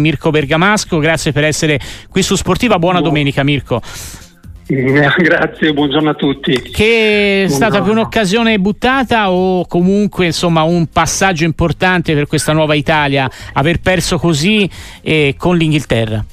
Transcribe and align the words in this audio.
Mirko 0.00 0.30
Bergamasco, 0.30 0.98
grazie 1.00 1.32
per 1.32 1.42
essere 1.42 1.80
qui 2.08 2.22
su 2.22 2.36
Sportiva, 2.36 2.78
buona 2.78 3.00
Buon. 3.00 3.10
domenica 3.10 3.42
Mirko. 3.42 3.82
Grazie, 4.68 5.72
buongiorno 5.72 6.10
a 6.10 6.14
tutti. 6.14 6.52
Che 6.52 7.42
è 7.42 7.48
stata 7.48 7.82
più 7.82 7.90
un'occasione 7.90 8.60
buttata 8.60 9.32
o 9.32 9.66
comunque 9.66 10.26
insomma 10.26 10.62
un 10.62 10.86
passaggio 10.86 11.42
importante 11.42 12.14
per 12.14 12.28
questa 12.28 12.52
nuova 12.52 12.76
Italia 12.76 13.28
aver 13.54 13.80
perso 13.80 14.18
così 14.18 14.70
eh, 15.02 15.34
con 15.36 15.56
l'Inghilterra? 15.56 16.24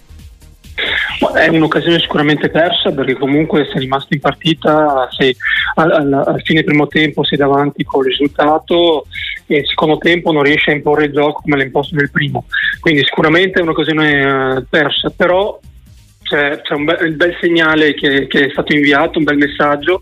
È 1.33 1.47
un'occasione 1.47 1.99
sicuramente 1.99 2.49
persa 2.51 2.91
perché 2.91 3.15
comunque 3.15 3.67
sei 3.71 3.79
rimasto 3.79 4.13
in 4.13 4.19
partita, 4.19 5.07
sei, 5.09 5.35
al, 5.73 5.89
al, 5.89 6.13
al, 6.13 6.41
fine 6.43 6.63
primo 6.63 6.85
tempo 6.85 7.23
sei 7.23 7.39
davanti 7.39 7.83
con 7.83 8.03
il 8.03 8.11
risultato 8.11 9.07
e 9.47 9.57
il 9.57 9.67
secondo 9.67 9.97
tempo 9.97 10.31
non 10.31 10.43
riesci 10.43 10.69
a 10.69 10.73
imporre 10.73 11.05
il 11.05 11.13
gioco 11.13 11.41
come 11.41 11.57
l'hai 11.57 11.65
imposto 11.65 11.95
nel 11.95 12.11
primo. 12.11 12.45
Quindi 12.79 13.03
sicuramente 13.03 13.59
è 13.59 13.63
un'occasione 13.63 14.25
uh, 14.25 14.65
persa, 14.69 15.09
però 15.09 15.59
c'è, 16.23 16.61
c'è 16.61 16.73
un 16.73 16.85
bel, 16.85 17.13
bel 17.13 17.37
segnale 17.39 17.93
che, 17.93 18.27
che, 18.27 18.47
è 18.47 18.49
stato 18.51 18.73
inviato, 18.73 19.19
un 19.19 19.23
bel 19.23 19.37
messaggio. 19.37 19.99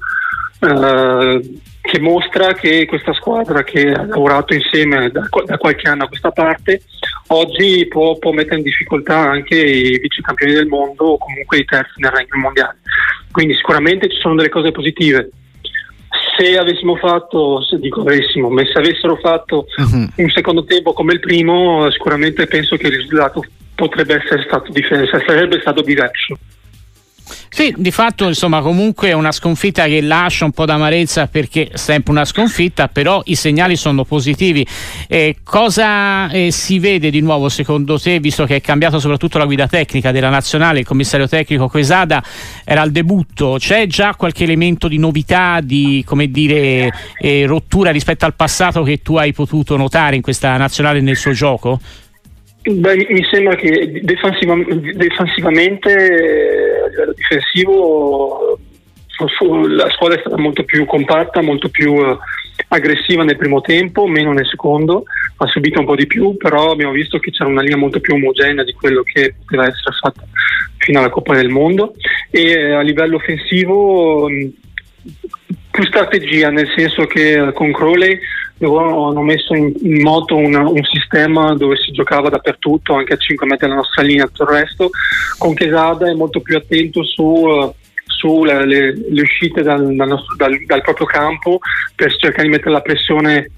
Uh, 0.60 1.62
che 1.82 2.00
mostra 2.00 2.54
che 2.54 2.86
questa 2.86 3.12
squadra 3.12 3.62
che 3.64 3.92
ha 3.92 4.06
lavorato 4.06 4.54
insieme 4.54 5.12
da, 5.12 5.28
da 5.46 5.58
qualche 5.58 5.90
anno 5.90 6.06
a 6.06 6.08
questa 6.08 6.32
parte 6.32 6.82
oggi 7.28 7.86
può, 7.88 8.18
può, 8.18 8.32
mettere 8.32 8.58
in 8.58 8.64
difficoltà 8.64 9.18
anche 9.18 9.56
i 9.56 10.00
vice 10.00 10.22
campioni 10.22 10.54
del 10.54 10.68
mondo 10.68 11.04
o 11.04 11.18
comunque 11.18 11.58
i 11.58 11.66
terzi 11.66 11.94
nel 11.98 12.12
ranking 12.12 12.42
mondiale. 12.42 12.78
Quindi 13.32 13.56
sicuramente 13.56 14.10
ci 14.10 14.18
sono 14.18 14.36
delle 14.36 14.48
cose 14.48 14.72
positive. 14.72 15.30
Se 16.38 16.58
avessimo 16.58 16.96
fatto, 16.96 17.62
se 17.62 17.78
dico 17.80 18.02
avessimo, 18.02 18.50
ma 18.50 18.64
se 18.66 18.80
avessero 18.80 19.16
fatto 19.18 19.66
uh-huh. 19.78 20.08
un 20.16 20.30
secondo 20.30 20.64
tempo 20.64 20.94
come 20.94 21.14
il 21.14 21.20
primo, 21.20 21.90
sicuramente 21.92 22.48
penso 22.48 22.76
che 22.76 22.88
il 22.88 22.98
risultato 22.98 23.44
potrebbe 23.76 24.16
essere 24.16 24.44
stato, 24.44 24.72
sarebbe 25.26 25.60
stato 25.60 25.82
diverso. 25.82 26.38
Sì, 27.56 27.72
di 27.78 27.92
fatto 27.92 28.28
insomma 28.28 28.62
comunque 28.62 29.10
è 29.10 29.14
una 29.14 29.32
sconfitta 29.32 29.86
che 29.86 30.02
lascia 30.02 30.44
un 30.44 30.54
po' 30.54 30.66
d'amarezza 30.66 31.28
perché 31.28 31.68
è 31.68 31.78
sempre 31.78 32.12
una 32.12 32.26
sconfitta, 32.26 32.88
però 32.88 33.22
i 33.26 33.36
segnali 33.36 33.76
sono 33.76 34.04
positivi. 34.06 34.66
Eh, 35.08 35.36
cosa 35.44 36.32
eh, 36.32 36.50
si 36.50 36.80
vede 36.80 37.12
di 37.12 37.22
nuovo 37.22 37.50
secondo 37.50 38.00
te, 38.00 38.20
visto 38.20 38.46
che 38.46 38.56
è 38.56 38.62
cambiato 38.62 39.00
soprattutto 39.00 39.38
la 39.38 39.46
guida 39.46 39.68
tecnica 39.68 40.12
della 40.12 40.30
nazionale, 40.30 40.80
il 40.80 40.86
commissario 40.88 41.28
tecnico 41.28 41.68
Quesada 41.68 42.24
era 42.66 42.82
al 42.82 42.90
debutto, 42.90 43.58
c'è 43.60 43.86
già 43.86 44.16
qualche 44.16 44.46
elemento 44.46 44.88
di 44.88 44.98
novità, 44.98 45.60
di 45.62 46.04
dire, 46.30 46.92
eh, 47.20 47.46
rottura 47.46 47.92
rispetto 47.92 48.26
al 48.26 48.34
passato 48.34 48.82
che 48.82 49.04
tu 49.04 49.18
hai 49.18 49.32
potuto 49.32 49.78
notare 49.78 50.16
in 50.16 50.24
questa 50.24 50.58
nazionale 50.58 51.02
nel 51.02 51.18
suo 51.18 51.34
gioco? 51.34 51.80
Beh, 52.66 53.08
mi 53.10 53.24
sembra 53.30 53.56
che 53.56 54.00
defensiva, 54.02 54.56
defensivamente 54.94 55.92
a 55.92 56.88
livello 56.88 57.14
difensivo 57.14 58.58
la 59.68 59.90
squadra 59.90 60.18
è 60.18 60.22
stata 60.22 60.38
molto 60.38 60.64
più 60.64 60.86
compatta, 60.86 61.42
molto 61.42 61.68
più 61.70 61.94
uh, 61.94 62.18
aggressiva 62.70 63.24
nel 63.24 63.36
primo 63.36 63.60
tempo, 63.60 64.08
meno 64.08 64.32
nel 64.32 64.48
secondo, 64.48 65.04
ha 65.38 65.48
subito 65.48 65.80
un 65.80 65.86
po' 65.86 65.96
di 65.96 66.08
più, 66.08 66.38
però 66.38 66.72
abbiamo 66.72 66.94
visto 66.94 67.20
che 67.20 67.32
c'era 67.32 67.50
una 67.50 67.62
linea 67.62 67.78
molto 67.78 68.00
più 68.00 68.16
omogenea 68.16 68.64
di 68.64 68.74
quello 68.74 69.04
che 69.04 69.36
poteva 69.46 69.68
essere 69.68 69.96
fatto 70.00 70.22
fino 70.78 71.00
alla 71.00 71.10
Coppa 71.10 71.36
del 71.36 71.50
Mondo. 71.50 71.94
E 72.32 72.72
uh, 72.72 72.78
a 72.78 72.82
livello 72.82 73.18
offensivo 73.18 74.30
più 75.70 75.84
strategia, 75.86 76.50
nel 76.50 76.72
senso 76.76 77.06
che 77.06 77.52
con 77.54 77.74
Crowley 77.74 78.18
hanno 78.60 79.22
messo 79.22 79.54
in, 79.56 79.74
in 79.82 80.02
moto 80.02 80.36
una, 80.36 80.68
un 80.68 80.84
sistema 80.84 81.54
dove 81.56 81.76
si 81.78 81.92
giocava 81.92 82.30
dappertutto, 82.30 82.94
anche 82.94 83.14
a 83.14 83.18
5 83.18 83.46
metri 83.46 83.68
dalla 83.68 83.80
nostra 83.80 84.04
linea, 84.04 84.26
tutto 84.26 84.44
il 84.44 84.60
resto. 84.60 84.90
Con 85.38 85.54
Chesada 85.54 86.10
è 86.10 86.14
molto 86.14 86.40
più 86.40 86.56
attento 86.56 87.04
su, 87.04 87.24
uh, 87.24 87.74
sulle 88.06 88.66
le, 88.66 88.94
le 88.94 89.22
uscite 89.22 89.62
dal, 89.62 89.96
dal, 89.96 90.08
nostro, 90.08 90.36
dal, 90.36 90.58
dal, 90.66 90.82
proprio 90.82 91.06
campo 91.06 91.60
per 91.96 92.16
cercare 92.16 92.44
di 92.44 92.50
mettere 92.50 92.72
la 92.72 92.82
pressione 92.82 93.52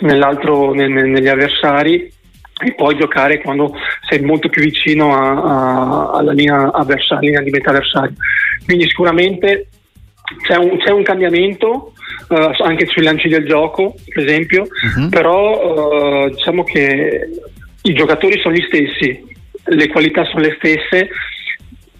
nell'altro, 0.00 0.72
ne, 0.72 0.88
ne, 0.88 1.02
negli 1.02 1.28
avversari 1.28 2.10
e 2.62 2.74
poi 2.74 2.96
giocare 2.96 3.40
quando 3.40 3.74
sei 4.08 4.20
molto 4.20 4.48
più 4.48 4.62
vicino 4.62 5.14
a, 5.14 5.30
a, 5.30 6.10
alla 6.18 6.32
linea, 6.32 6.70
avversaria, 6.72 7.28
linea 7.28 7.42
di 7.42 7.50
metà 7.50 7.70
avversaria. 7.70 8.14
Quindi 8.64 8.88
sicuramente 8.88 9.68
c'è 10.42 10.56
un, 10.56 10.78
c'è 10.78 10.90
un 10.90 11.02
cambiamento 11.02 11.92
uh, 12.28 12.62
anche 12.62 12.86
sui 12.86 13.02
lanci 13.02 13.28
del 13.28 13.46
gioco, 13.46 13.94
per 14.12 14.24
esempio, 14.24 14.62
uh-huh. 14.62 15.08
però 15.08 16.24
uh, 16.24 16.30
diciamo 16.30 16.64
che 16.64 17.28
i 17.82 17.92
giocatori 17.92 18.40
sono 18.40 18.54
gli 18.54 18.64
stessi, 18.66 19.26
le 19.64 19.88
qualità 19.88 20.24
sono 20.24 20.42
le 20.42 20.56
stesse, 20.58 21.08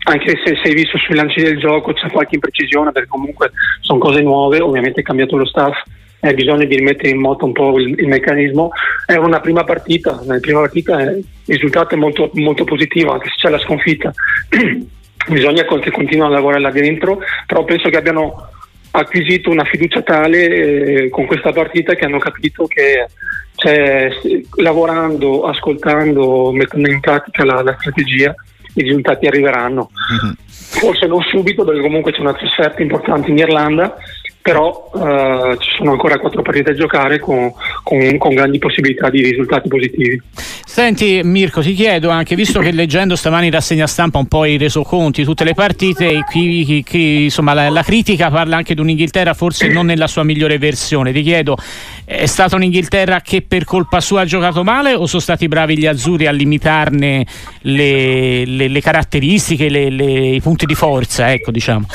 anche 0.02 0.40
se 0.44 0.58
sei 0.62 0.74
visto 0.74 0.98
sui 0.98 1.14
lanci 1.14 1.42
del 1.42 1.58
gioco 1.58 1.92
c'è 1.92 2.10
qualche 2.10 2.34
imprecisione 2.34 2.90
perché 2.90 3.08
comunque 3.08 3.50
sono 3.80 3.98
cose 3.98 4.20
nuove, 4.22 4.60
ovviamente 4.60 5.00
è 5.00 5.04
cambiato 5.04 5.36
lo 5.36 5.46
staff 5.46 5.76
hai 6.20 6.34
bisogno 6.34 6.66
di 6.66 6.76
rimettere 6.76 7.10
in 7.10 7.18
moto 7.18 7.46
un 7.46 7.52
po' 7.52 7.78
il, 7.78 7.98
il 7.98 8.06
meccanismo. 8.06 8.70
È 9.06 9.14
una 9.14 9.40
prima 9.40 9.64
partita, 9.64 10.20
nella 10.26 10.40
prima 10.40 10.60
partita 10.60 11.00
il 11.00 11.24
risultato 11.46 11.94
è 11.94 11.98
molto, 11.98 12.30
molto 12.34 12.64
positivo, 12.64 13.12
anche 13.12 13.28
se 13.28 13.36
c'è 13.36 13.48
la 13.48 13.58
sconfitta. 13.58 14.12
Bisogna 15.28 15.64
che 15.64 15.90
continuino 15.90 16.26
a 16.26 16.30
lavorare 16.30 16.60
là 16.60 16.70
dentro, 16.70 17.20
però 17.46 17.64
penso 17.64 17.88
che 17.88 17.96
abbiano 17.96 18.48
acquisito 18.92 19.50
una 19.50 19.64
fiducia 19.64 20.02
tale 20.02 20.48
eh, 20.48 21.08
con 21.10 21.26
questa 21.26 21.52
partita 21.52 21.94
che 21.94 22.04
hanno 22.04 22.18
capito 22.18 22.66
che 22.66 23.06
cioè, 23.54 24.08
lavorando, 24.56 25.44
ascoltando, 25.44 26.50
mettendo 26.50 26.90
in 26.90 27.00
pratica 27.00 27.44
la, 27.44 27.62
la 27.62 27.76
strategia, 27.78 28.34
i 28.74 28.82
risultati 28.82 29.26
arriveranno. 29.26 29.90
Mm-hmm. 30.12 30.32
Forse 30.46 31.06
non 31.06 31.20
subito, 31.22 31.64
perché 31.64 31.82
comunque 31.82 32.12
c'è 32.12 32.20
una 32.20 32.32
trasferta 32.32 32.80
importante 32.80 33.30
in 33.30 33.36
Irlanda 33.38 33.96
però 34.42 34.90
uh, 34.92 35.56
ci 35.58 35.70
sono 35.76 35.92
ancora 35.92 36.18
quattro 36.18 36.42
partite 36.42 36.72
da 36.72 36.78
giocare 36.78 37.18
con, 37.18 37.52
con, 37.82 38.16
con, 38.16 38.34
grandi 38.34 38.58
possibilità 38.58 39.10
di 39.10 39.22
risultati 39.22 39.68
positivi. 39.68 40.20
Senti 40.64 41.20
Mirko, 41.22 41.60
ti 41.60 41.74
chiedo 41.74 42.08
anche, 42.08 42.34
visto 42.36 42.60
che 42.60 42.70
leggendo 42.70 43.16
stamani 43.16 43.46
in 43.46 43.52
rassegna 43.52 43.86
stampa 43.86 44.18
un 44.18 44.26
po' 44.26 44.44
i 44.44 44.56
resoconti, 44.56 45.24
tutte 45.24 45.44
le 45.44 45.52
partite, 45.52 46.24
qui, 46.30 46.64
qui, 46.64 46.84
qui, 46.84 47.24
insomma, 47.24 47.52
la, 47.52 47.68
la, 47.68 47.82
critica 47.82 48.30
parla 48.30 48.56
anche 48.56 48.74
di 48.74 48.80
un'Inghilterra 48.80 49.34
forse 49.34 49.68
non 49.68 49.86
nella 49.86 50.06
sua 50.06 50.22
migliore 50.22 50.58
versione, 50.58 51.12
ti 51.12 51.22
chiedo, 51.22 51.56
è 52.04 52.26
stata 52.26 52.56
un'Inghilterra 52.56 53.20
che 53.20 53.42
per 53.42 53.64
colpa 53.64 54.00
sua 54.00 54.22
ha 54.22 54.24
giocato 54.24 54.64
male 54.64 54.94
o 54.94 55.06
sono 55.06 55.20
stati 55.20 55.48
bravi 55.48 55.76
gli 55.76 55.86
azzurri 55.86 56.26
a 56.26 56.32
limitarne 56.32 57.26
le, 57.62 58.44
le, 58.46 58.68
le 58.68 58.80
caratteristiche, 58.80 59.68
le, 59.68 60.34
i 60.34 60.40
punti 60.40 60.66
di 60.66 60.74
forza, 60.74 61.30
ecco 61.32 61.50
diciamo? 61.50 61.86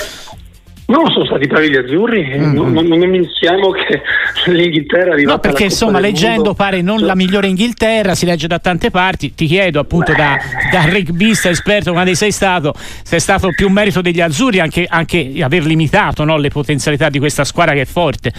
No, 0.87 1.09
sono 1.09 1.25
stati 1.25 1.47
bravi 1.47 1.71
gli 1.71 1.77
azzurri, 1.77 2.23
mm-hmm. 2.23 2.53
non, 2.53 2.71
non, 2.71 2.85
non 2.85 2.99
dimentichiamo 2.99 3.71
che 3.71 4.03
l'Inghilterra 4.45 5.09
è 5.09 5.13
arrivata 5.13 5.35
No, 5.35 5.39
perché 5.39 5.63
insomma 5.63 5.99
leggendo 5.99 6.35
mondo. 6.35 6.53
pare 6.53 6.81
non 6.83 6.99
cioè. 6.99 7.07
la 7.07 7.15
migliore 7.15 7.47
Inghilterra, 7.47 8.13
si 8.13 8.27
legge 8.27 8.45
da 8.45 8.59
tante 8.59 8.91
parti, 8.91 9.33
ti 9.33 9.47
chiedo 9.47 9.79
appunto 9.79 10.13
da, 10.13 10.37
da 10.71 10.85
rugbista 10.87 11.49
esperto 11.49 11.91
quando 11.91 12.13
sei 12.13 12.31
stato, 12.31 12.73
se 12.75 13.15
è 13.15 13.19
stato 13.19 13.49
più 13.49 13.67
merito 13.69 14.01
degli 14.01 14.21
azzurri 14.21 14.59
anche, 14.59 14.85
anche 14.87 15.33
aver 15.41 15.65
limitato 15.65 16.23
no, 16.23 16.37
le 16.37 16.49
potenzialità 16.49 17.09
di 17.09 17.17
questa 17.17 17.45
squadra 17.45 17.73
che 17.73 17.81
è 17.81 17.85
forte. 17.85 18.31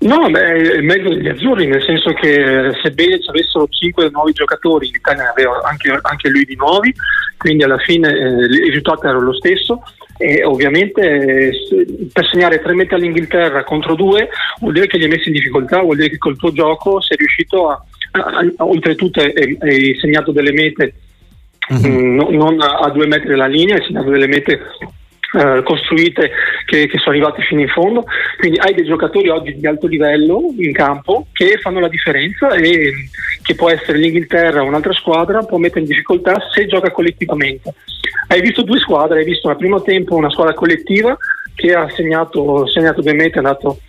No, 0.00 0.28
beh, 0.28 0.76
è 0.76 0.80
meglio 0.82 1.08
degli 1.08 1.26
azzurri, 1.28 1.66
nel 1.66 1.82
senso 1.82 2.12
che 2.12 2.70
sebbene 2.82 3.20
ci 3.20 3.30
avessero 3.30 3.66
5 3.66 4.10
nuovi 4.12 4.32
giocatori, 4.32 4.90
l'Italia 4.92 5.22
ne 5.22 5.28
aveva 5.30 5.60
anche, 5.64 5.98
anche 6.02 6.28
lui 6.28 6.44
di 6.44 6.54
nuovi, 6.54 6.94
quindi 7.38 7.64
alla 7.64 7.78
fine 7.78 8.10
eh, 8.10 8.28
il 8.44 8.66
risultato 8.66 9.08
era 9.08 9.18
lo 9.18 9.32
stesso 9.32 9.82
e 10.18 10.44
ovviamente 10.44 11.00
eh, 11.00 12.08
per 12.12 12.26
segnare 12.26 12.60
tre 12.60 12.74
mete 12.74 12.96
all'Inghilterra 12.96 13.62
contro 13.64 13.94
due 13.94 14.28
vuol 14.60 14.74
dire 14.74 14.88
che 14.88 14.98
li 14.98 15.04
hai 15.04 15.10
messi 15.10 15.28
in 15.28 15.34
difficoltà, 15.34 15.80
vuol 15.80 15.96
dire 15.96 16.10
che 16.10 16.18
col 16.18 16.36
tuo 16.36 16.52
gioco 16.52 17.00
sei 17.00 17.16
riuscito 17.16 17.70
a, 17.70 17.82
a, 18.10 18.46
a 18.56 18.64
oltretutto 18.64 19.20
hai, 19.20 19.56
hai, 19.60 19.96
segnato 20.00 20.32
delle 20.32 20.52
mete 20.52 20.94
uh-huh. 21.68 21.88
mh, 21.88 22.14
no, 22.14 22.28
non 22.30 22.60
a 22.60 22.90
due 22.90 23.06
metri 23.06 23.28
dalla 23.28 23.46
linea, 23.46 23.76
hai 23.76 23.84
segnato 23.84 24.10
delle 24.10 24.26
mete 24.26 24.60
Uh, 25.30 25.62
costruite 25.62 26.30
che, 26.64 26.86
che, 26.86 26.96
sono 26.96 27.10
arrivate 27.10 27.42
fino 27.42 27.60
in 27.60 27.68
fondo. 27.68 28.02
Quindi 28.38 28.56
hai 28.60 28.72
dei 28.72 28.86
giocatori 28.86 29.28
oggi 29.28 29.58
di 29.58 29.66
alto 29.66 29.86
livello 29.86 30.54
in 30.56 30.72
campo 30.72 31.26
che 31.34 31.58
fanno 31.60 31.80
la 31.80 31.88
differenza 31.88 32.48
e 32.54 32.94
che 33.42 33.54
può 33.54 33.68
essere 33.68 33.98
l'Inghilterra 33.98 34.62
o 34.62 34.64
un'altra 34.64 34.94
squadra, 34.94 35.42
può 35.42 35.58
mettere 35.58 35.80
in 35.80 35.86
difficoltà 35.86 36.34
se 36.50 36.64
gioca 36.64 36.90
collettivamente. 36.90 37.74
Hai 38.30 38.42
visto 38.42 38.62
due 38.62 38.78
squadre, 38.78 39.20
hai 39.20 39.24
visto 39.24 39.48
al 39.48 39.56
primo 39.56 39.80
tempo 39.80 40.14
una 40.14 40.28
squadra 40.30 40.52
collettiva 40.52 41.16
che 41.54 41.72
ha 41.72 41.88
segnato, 41.88 42.66
segnato 42.66 43.00
due 43.00 43.14
mete, 43.14 43.40
dato, 43.40 43.80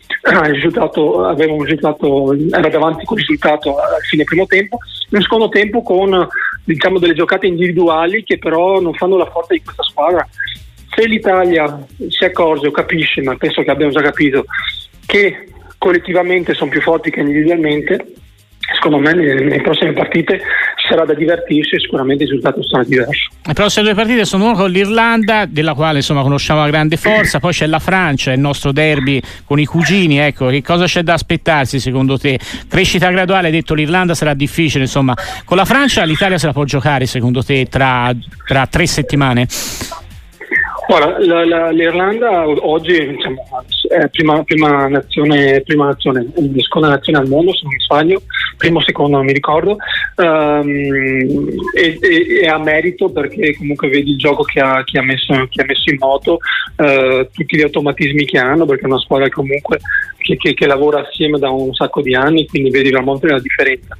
risultato, 0.44 1.26
aveva 1.26 1.54
un 1.54 1.64
risultato, 1.64 2.34
era 2.34 2.70
davanti 2.70 3.06
con 3.06 3.18
il 3.18 3.26
risultato 3.26 3.78
al 3.78 4.02
fine 4.02 4.24
primo 4.24 4.46
tempo, 4.46 4.78
nel 5.10 5.22
secondo 5.24 5.50
tempo 5.50 5.82
con 5.84 6.28
diciamo, 6.64 7.00
delle 7.00 7.14
giocate 7.14 7.48
individuali 7.48 8.24
che 8.24 8.38
però 8.38 8.80
non 8.80 8.94
fanno 8.94 9.18
la 9.18 9.30
forza 9.30 9.54
di 9.54 9.62
questa 9.62 9.84
squadra. 9.84 10.28
Se 10.96 11.06
l'Italia 11.06 11.86
si 12.08 12.24
accorge 12.24 12.68
o 12.68 12.72
capisce, 12.72 13.22
ma 13.22 13.36
penso 13.36 13.62
che 13.62 13.72
abbiamo 13.72 13.92
già 13.92 14.02
capito, 14.02 14.46
che 15.06 15.50
collettivamente 15.78 16.54
sono 16.54 16.70
più 16.72 16.82
forti 16.82 17.12
che 17.12 17.20
individualmente, 17.20 18.14
secondo 18.74 18.98
me 19.00 19.14
nelle, 19.14 19.62
prossime 19.62 19.94
partite 19.94 20.42
sarà 20.88 21.06
da 21.06 21.14
divertirsi 21.14 21.76
e 21.76 21.80
sicuramente 21.80 22.24
il 22.24 22.30
risultato 22.30 22.64
sarà 22.64 22.84
diverso. 22.84 23.30
Le 23.46 23.54
prossime 23.54 23.86
due 23.86 23.94
partite 23.94 24.26
sono 24.26 24.46
una 24.46 24.54
con 24.54 24.70
l'Irlanda, 24.70 25.46
della 25.46 25.74
quale 25.74 25.98
insomma 25.98 26.22
conosciamo 26.22 26.62
la 26.62 26.68
grande 26.68 26.98
forza, 26.98 27.40
poi 27.40 27.52
c'è 27.52 27.68
la 27.68 27.80
Francia, 27.80 28.32
il 28.32 28.40
nostro 28.40 28.72
derby 28.72 29.22
con 29.46 29.60
i 29.60 29.66
cugini, 29.66 30.20
ecco, 30.20 30.48
che 30.48 30.62
cosa 30.62 30.86
c'è 30.86 31.04
da 31.04 31.14
aspettarsi 31.14 31.80
secondo 31.80 32.18
te? 32.18 32.40
Crescita 32.68 33.10
graduale, 33.10 33.48
hai 33.48 33.54
detto 33.54 33.74
l'Irlanda 33.74 34.14
sarà 34.14 34.34
difficile, 34.34 34.84
insomma, 34.84 35.14
con 35.46 35.58
la 35.58 35.66
Francia 35.66 36.04
l'Italia 36.04 36.38
se 36.38 36.48
la 36.48 36.54
può 36.54 36.64
giocare 36.64 37.06
secondo 37.06 37.44
te 37.44 37.68
tra, 37.70 38.12
tra 38.46 38.66
tre 38.68 38.86
settimane? 38.88 39.48
Guarda, 40.90 41.24
la, 41.24 41.46
la, 41.46 41.70
l'Irlanda 41.70 42.48
oggi 42.48 43.10
diciamo, 43.10 43.46
è 43.90 44.10
prima, 44.10 44.44
prima, 44.44 44.88
nazione, 44.88 45.62
prima 45.62 45.86
nazione, 45.86 46.26
seconda 46.58 46.88
nazione 46.88 47.20
al 47.20 47.28
mondo 47.28 47.54
se 47.54 47.60
non 47.62 47.74
mi 47.74 47.80
sbaglio, 47.80 48.24
primo 48.58 48.80
o 48.80 48.82
secondo 48.82 49.18
non 49.18 49.26
mi 49.28 49.34
ricordo, 49.34 49.78
um, 50.16 50.68
e, 51.76 52.00
e, 52.02 52.40
e, 52.42 52.48
ha 52.48 52.58
merito 52.58 53.12
perché 53.12 53.56
comunque 53.56 53.88
vedi 53.88 54.14
il 54.14 54.18
gioco 54.18 54.42
che 54.42 54.62
ha, 54.62 54.84
che 54.84 54.98
ha, 54.98 55.04
messo, 55.04 55.32
che 55.52 55.62
ha 55.62 55.66
messo, 55.66 55.92
in 55.92 55.98
moto, 56.00 56.40
uh, 56.78 57.28
tutti 57.34 57.56
gli 57.56 57.62
automatismi 57.62 58.26
che 58.26 58.40
hanno, 58.40 58.66
perché 58.66 58.86
è 58.86 58.88
una 58.88 58.98
squadra 58.98 59.30
comunque 59.30 59.80
che, 60.18 60.56
che 60.56 60.66
lavora 60.66 61.08
assieme 61.08 61.38
da 61.38 61.52
un 61.52 61.72
sacco 61.72 62.02
di 62.02 62.16
anni, 62.16 62.48
quindi 62.48 62.72
vedi 62.72 62.90
veramente 62.90 63.28
la 63.28 63.40
differenza. 63.40 63.96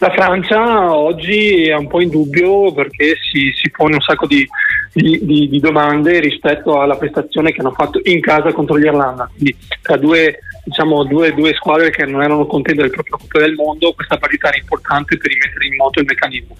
La 0.00 0.10
Francia 0.10 0.94
oggi 0.94 1.64
è 1.64 1.74
un 1.74 1.88
po' 1.88 2.00
in 2.00 2.08
dubbio 2.08 2.72
perché 2.72 3.16
si, 3.30 3.50
si 3.52 3.68
pone 3.70 3.94
un 3.96 4.00
sacco 4.00 4.26
di, 4.26 4.46
di, 4.92 5.18
di, 5.22 5.48
di, 5.48 5.58
domande 5.58 6.20
rispetto 6.20 6.80
alla 6.80 6.96
prestazione 6.96 7.50
che 7.50 7.60
hanno 7.60 7.72
fatto 7.72 8.00
in 8.04 8.20
casa 8.20 8.52
contro 8.52 8.76
l'Irlanda. 8.76 9.28
Quindi 9.32 9.56
tra 9.82 9.96
due, 9.96 10.38
diciamo, 10.64 11.02
due, 11.02 11.34
due 11.34 11.52
squadre 11.54 11.90
che 11.90 12.04
non 12.04 12.22
erano 12.22 12.46
contente 12.46 12.82
del 12.82 12.92
proprio 12.92 13.16
Coppa 13.16 13.40
del 13.40 13.54
Mondo, 13.54 13.92
questa 13.92 14.16
parità 14.18 14.48
era 14.48 14.58
importante 14.58 15.16
per 15.16 15.32
rimettere 15.32 15.66
in 15.66 15.76
moto 15.76 15.98
il 15.98 16.06
meccanismo. 16.06 16.56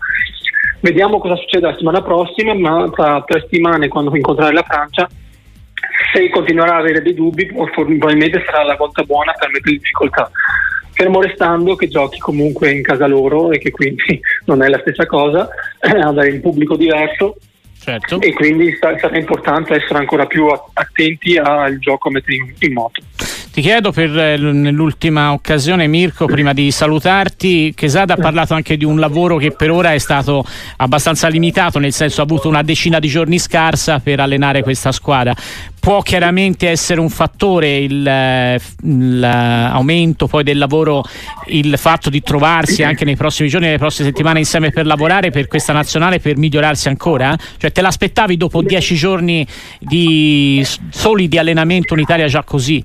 Vediamo 0.81 1.19
cosa 1.21 1.37
succede 1.37 1.67
la 1.67 1.73
settimana 1.73 2.03
prossima, 2.03 2.55
ma 2.55 2.91
tra 2.91 3.23
tre 3.25 3.41
settimane 3.41 3.87
quando 3.87 4.15
incontrare 4.17 4.53
la 4.53 4.63
Francia 4.63 5.09
se 6.13 6.29
continuerà 6.31 6.75
ad 6.75 6.81
avere 6.81 7.03
dei 7.03 7.15
dubbi 7.15 7.47
probabilmente 7.47 8.43
sarà 8.45 8.65
la 8.65 8.77
volta 8.77 9.03
buona 9.03 9.33
per 9.33 9.51
mettere 9.51 9.73
in 9.73 9.79
difficoltà 9.79 10.31
fermo 10.99 11.21
restando 11.21 11.77
che 11.77 11.87
giochi 11.87 12.19
comunque 12.19 12.73
in 12.73 12.83
casa 12.83 13.07
loro 13.07 13.53
e 13.53 13.59
che 13.59 13.71
quindi 13.71 14.21
non 14.47 14.65
è 14.65 14.69
la 14.69 14.81
stessa 14.81 15.07
cosa, 15.07 15.49
avere 15.79 16.33
un 16.33 16.41
pubblico 16.41 16.75
diverso 16.75 17.37
certo. 17.79 18.21
e 18.21 18.33
quindi 18.33 18.77
sarà 18.81 19.17
importante 19.17 19.77
essere 19.77 20.01
ancora 20.01 20.27
più 20.27 20.47
attenti 20.73 21.37
al 21.37 21.79
gioco 21.79 22.09
a 22.09 22.11
mettere 22.11 22.35
in, 22.35 22.53
in 22.59 22.73
moto. 22.73 23.01
Ti 23.59 23.65
chiedo 23.65 23.91
per 23.91 24.17
eh, 24.17 24.37
nell'ultima 24.37 25.33
occasione, 25.33 25.89
Mirko, 25.89 26.27
prima 26.27 26.53
di 26.53 26.71
salutarti, 26.71 27.73
Chesada 27.75 28.15
ha 28.15 28.17
parlato 28.17 28.55
anche 28.55 28.77
di 28.77 28.85
un 28.85 29.01
lavoro 29.01 29.37
che 29.37 29.51
per 29.51 29.73
ora 29.73 29.93
è 29.93 29.99
stato 29.99 30.45
abbastanza 30.77 31.27
limitato, 31.27 31.81
nel 31.81 31.93
senso 31.93 32.21
ha 32.21 32.25
avuto 32.25 32.47
una 32.47 32.63
decina 32.63 33.01
di 33.01 33.09
giorni 33.09 33.37
scarsa 33.41 33.99
per 33.99 34.21
allenare 34.21 34.63
questa 34.63 34.93
squadra. 34.93 35.35
Può 35.81 36.03
chiaramente 36.03 36.69
essere 36.69 37.01
un 37.01 37.11
fattore 37.11 37.67
eh, 37.81 38.61
l'aumento 38.83 40.29
poi 40.29 40.45
del 40.45 40.59
lavoro, 40.59 41.03
il 41.47 41.77
fatto 41.79 42.11
di 42.11 42.23
trovarsi 42.23 42.85
anche 42.85 43.05
nei 43.05 43.17
prossimi 43.17 43.49
giorni, 43.49 43.67
nelle 43.67 43.79
prossime 43.79 44.07
settimane 44.07 44.39
insieme 44.39 44.71
per 44.71 44.87
lavorare 44.87 45.31
per 45.31 45.49
questa 45.49 45.73
nazionale, 45.73 46.21
per 46.21 46.37
migliorarsi 46.37 46.87
ancora? 46.87 47.37
Cioè 47.57 47.73
te 47.73 47.81
l'aspettavi 47.81 48.37
dopo 48.37 48.63
dieci 48.63 48.95
giorni 48.95 49.45
di, 49.81 50.65
soli 50.91 51.27
di 51.27 51.39
allenamento 51.39 51.95
in 51.95 52.01
Italia 52.01 52.29
già 52.29 52.45
così? 52.45 52.85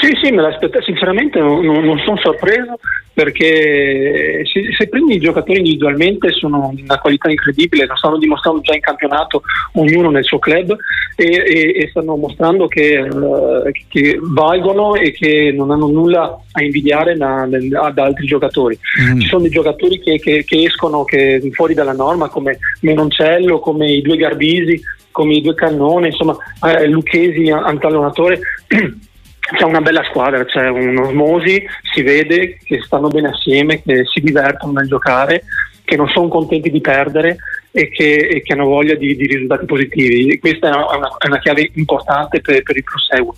Sì, 0.00 0.16
sì, 0.22 0.30
me 0.30 0.42
l'aspettavo, 0.42 0.84
sinceramente 0.84 1.40
non, 1.40 1.64
non, 1.64 1.98
sono 2.04 2.16
sorpreso 2.18 2.78
perché 3.12 4.42
se, 4.44 4.72
se, 4.78 4.88
prendi 4.88 5.16
i 5.16 5.18
giocatori 5.18 5.58
individualmente 5.58 6.30
sono 6.30 6.70
di 6.72 6.82
una 6.82 7.00
qualità 7.00 7.28
incredibile, 7.28 7.84
lo 7.84 7.96
stanno 7.96 8.16
dimostrando 8.16 8.60
già 8.60 8.74
in 8.74 8.80
campionato 8.80 9.42
ognuno 9.72 10.10
nel 10.10 10.22
suo 10.22 10.38
club 10.38 10.76
e, 11.16 11.24
e, 11.26 11.72
e 11.82 11.88
stanno 11.88 12.14
mostrando 12.14 12.68
che, 12.68 12.96
uh, 13.00 13.68
che, 13.88 14.20
valgono 14.22 14.94
e 14.94 15.10
che 15.10 15.52
non 15.52 15.72
hanno 15.72 15.88
nulla 15.88 16.38
a 16.52 16.62
invidiare 16.62 17.16
da, 17.16 17.48
da, 17.48 17.90
da 17.90 18.04
altri 18.04 18.26
giocatori. 18.26 18.78
Mm. 19.02 19.18
Ci 19.18 19.26
sono 19.26 19.42
dei 19.42 19.50
giocatori 19.50 19.98
che, 19.98 20.20
che, 20.20 20.44
che 20.44 20.62
escono 20.62 21.04
fuori 21.50 21.74
dalla 21.74 21.92
norma 21.92 22.28
come 22.28 22.58
Menoncello, 22.82 23.58
come 23.58 23.90
i 23.90 24.00
due 24.00 24.16
Garbisi, 24.16 24.80
come 25.10 25.34
i 25.34 25.40
due 25.40 25.54
Cannone, 25.54 26.06
insomma 26.06 26.36
eh, 26.64 26.86
Lucchesi, 26.86 27.50
antallonatore. 27.50 28.38
c'è 29.56 29.64
una 29.64 29.80
bella 29.80 30.02
squadra, 30.04 30.44
c'è 30.44 30.68
un'osmosi, 30.68 31.66
si 31.92 32.02
vede 32.02 32.58
che 32.62 32.80
stanno 32.82 33.08
bene 33.08 33.28
assieme, 33.28 33.82
che 33.82 34.04
si 34.04 34.20
divertono 34.20 34.72
nel 34.72 34.88
giocare, 34.88 35.44
che 35.84 35.96
non 35.96 36.08
sono 36.08 36.28
contenti 36.28 36.70
di 36.70 36.82
perdere 36.82 37.38
e 37.70 37.88
che, 37.88 38.14
e 38.14 38.42
che 38.42 38.52
hanno 38.52 38.66
voglia 38.66 38.94
di, 38.94 39.16
di, 39.16 39.26
risultati 39.26 39.64
positivi. 39.64 40.28
E 40.28 40.38
questa 40.38 40.68
è 40.68 40.70
una, 40.70 41.16
è 41.16 41.26
una, 41.28 41.38
chiave 41.38 41.70
importante 41.74 42.40
per, 42.42 42.62
per 42.62 42.76
il 42.76 42.84
proseguo. 42.84 43.34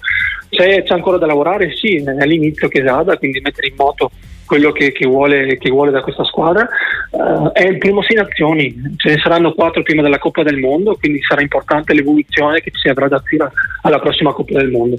C'è, 0.49 0.83
c'è, 0.83 0.95
ancora 0.95 1.17
da 1.17 1.27
lavorare? 1.27 1.73
Sì, 1.77 2.03
all'inizio 2.05 2.67
che 2.67 2.83
Sada, 2.85 3.17
quindi 3.17 3.41
mettere 3.41 3.69
in 3.69 3.75
moto 3.77 4.11
quello 4.47 4.73
che, 4.73 4.91
che, 4.91 5.07
vuole, 5.07 5.59
che 5.59 5.71
vuole, 5.71 5.93
da 5.93 6.03
questa 6.03 6.25
squadra. 6.25 6.69
Uh, 7.11 7.53
è 7.53 7.69
il 7.69 7.79
primo 7.79 8.03
sei 8.03 8.17
nazioni, 8.17 8.75
ce 8.97 9.11
ne 9.11 9.21
saranno 9.23 9.53
quattro 9.53 9.85
prima 9.85 10.03
della 10.03 10.19
Coppa 10.19 10.43
del 10.43 10.59
Mondo, 10.59 10.97
quindi 10.97 11.23
sarà 11.23 11.41
importante 11.41 11.95
l'evoluzione 11.95 12.61
che 12.61 12.73
ci 12.73 12.89
avrà 12.89 13.07
da 13.07 13.21
qui 13.21 13.39
alla 13.83 14.01
prossima 14.01 14.33
Coppa 14.33 14.59
del 14.59 14.71
Mondo 14.71 14.99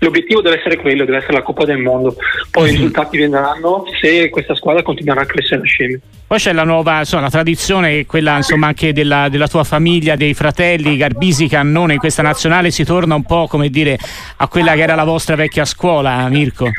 l'obiettivo 0.00 0.40
deve 0.40 0.58
essere 0.58 0.76
quello, 0.76 1.04
deve 1.04 1.18
essere 1.18 1.34
la 1.34 1.42
Coppa 1.42 1.64
del 1.64 1.78
Mondo. 1.78 2.16
Poi 2.50 2.62
mm-hmm. 2.64 2.72
i 2.72 2.76
risultati 2.76 3.18
vendranno 3.18 3.84
se 4.00 4.28
questa 4.30 4.54
squadra 4.54 4.82
continuerà 4.82 5.22
a 5.22 5.26
crescere 5.26 5.62
assieme. 5.62 6.00
Poi 6.26 6.38
c'è 6.38 6.52
la 6.52 6.64
nuova 6.64 7.00
insomma, 7.00 7.22
la 7.22 7.30
tradizione, 7.30 8.06
quella 8.06 8.36
insomma, 8.36 8.68
anche 8.68 8.92
della, 8.92 9.28
della, 9.28 9.48
tua 9.48 9.64
famiglia, 9.64 10.16
dei 10.16 10.34
fratelli 10.34 10.96
Garbisi 10.96 11.48
Cannone 11.48 11.94
in 11.94 11.98
questa 11.98 12.22
nazionale, 12.22 12.70
si 12.70 12.84
torna 12.84 13.14
un 13.14 13.24
po' 13.24 13.46
come 13.46 13.68
dire 13.68 13.98
a 14.36 14.48
quella 14.48 14.74
che 14.74 14.82
era 14.82 14.94
la 14.94 15.04
vostra 15.04 15.36
vecchia 15.36 15.64
scuola, 15.64 16.28
Mirko. 16.28 16.70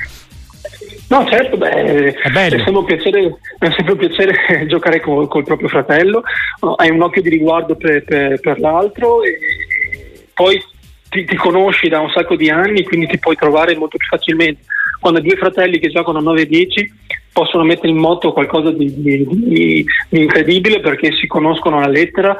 No, 1.07 1.23
certo, 1.29 1.55
beh, 1.55 1.69
è, 1.69 2.13
è, 2.13 2.49
sempre 2.49 2.77
un 2.77 2.85
piacere, 2.85 3.37
è 3.59 3.69
sempre 3.75 3.91
un 3.91 3.97
piacere 3.97 4.65
giocare 4.65 4.99
col, 5.01 5.27
col 5.27 5.43
proprio 5.43 5.67
fratello, 5.69 6.23
hai 6.77 6.89
un 6.89 7.01
occhio 7.01 7.21
di 7.21 7.29
riguardo 7.29 7.75
per, 7.75 8.03
per, 8.03 8.39
per 8.39 8.59
l'altro 8.59 9.21
e 9.21 9.37
poi 10.33 10.59
ti, 11.15 11.25
ti, 11.25 11.35
conosci 11.37 11.87
da 11.87 12.01
un 12.01 12.09
sacco 12.09 12.35
di 12.35 12.49
anni, 12.49 12.83
quindi 12.83 13.07
ti 13.07 13.17
puoi 13.17 13.35
trovare 13.35 13.75
molto 13.77 13.97
più 13.97 14.07
facilmente. 14.07 14.63
Quando 14.99 15.21
due 15.21 15.37
fratelli 15.37 15.79
che 15.79 15.89
giocano 15.89 16.21
9-10 16.21 16.89
possono 17.31 17.63
mettere 17.63 17.89
in 17.89 17.97
moto 17.97 18.33
qualcosa 18.33 18.71
di, 18.71 18.93
di, 19.01 19.25
di, 19.27 19.85
di 20.09 20.21
incredibile 20.21 20.79
perché 20.79 21.13
si 21.13 21.27
conoscono 21.27 21.77
alla 21.77 21.87
lettera, 21.87 22.37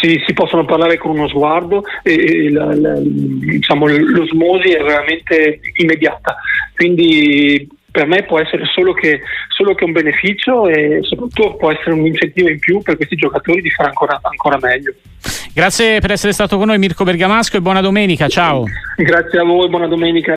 si, 0.00 0.22
si, 0.24 0.32
possono 0.32 0.64
parlare 0.64 0.98
con 0.98 1.16
uno 1.16 1.28
sguardo 1.28 1.84
e, 2.02 2.46
e 2.46 2.50
la, 2.50 2.74
la, 2.74 2.94
diciamo, 3.00 3.86
l'osmosi 3.86 4.70
è 4.70 4.82
veramente 4.82 5.60
immediata. 5.76 6.36
Quindi 6.74 7.68
per 7.96 8.06
me 8.06 8.24
può 8.24 8.38
essere 8.38 8.66
solo 8.66 8.92
che, 8.92 9.22
solo 9.48 9.74
che, 9.74 9.84
un 9.84 9.92
beneficio 9.92 10.68
e 10.68 10.98
soprattutto 11.00 11.56
può 11.56 11.72
essere 11.72 11.92
un 11.92 12.04
incentivo 12.04 12.50
in 12.50 12.58
più 12.58 12.82
per 12.82 12.96
questi 12.96 13.16
giocatori 13.16 13.62
di 13.62 13.70
fare 13.70 13.88
ancora, 13.88 14.20
ancora 14.22 14.58
meglio. 14.60 14.92
Grazie 15.54 15.98
per 16.00 16.10
essere 16.10 16.34
stato 16.34 16.58
con 16.58 16.66
noi 16.66 16.78
Mirko 16.78 17.04
Bergamasco 17.04 17.56
e 17.56 17.62
buona 17.62 17.80
domenica, 17.80 18.28
ciao. 18.28 18.64
Grazie 18.96 19.38
a 19.38 19.44
voi, 19.44 19.70
buona 19.70 19.86
domenica. 19.86 20.34